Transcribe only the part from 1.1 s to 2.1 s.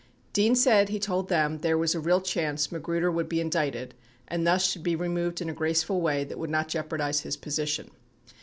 them there was a